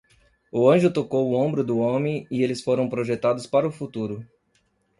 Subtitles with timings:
[0.51, 4.25] O anjo tocou o ombro do homem e eles foram projetados para o futuro.